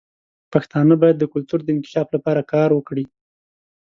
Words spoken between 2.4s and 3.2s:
کار وکړي.